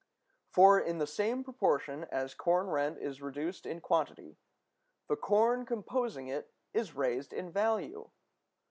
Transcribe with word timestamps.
For, 0.49 0.79
in 0.79 0.97
the 0.97 1.05
same 1.05 1.43
proportion 1.43 2.05
as 2.05 2.33
corn 2.33 2.65
rent 2.71 2.97
is 2.97 3.21
reduced 3.21 3.67
in 3.67 3.81
quantity, 3.81 4.39
the 5.07 5.15
corn 5.15 5.63
composing 5.63 6.27
it 6.27 6.51
is 6.73 6.95
raised 6.95 7.31
in 7.33 7.51
value. 7.51 8.09